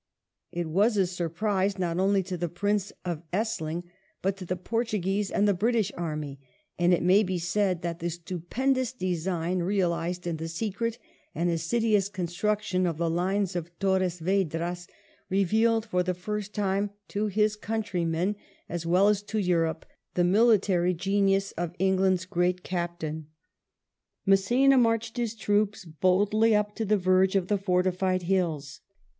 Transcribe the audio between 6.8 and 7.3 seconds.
it may